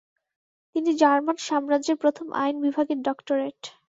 [0.75, 3.59] তিনি জার্মান সাম্রাজ্যের প্রথম আইন বিভাগের ডক্টরেট।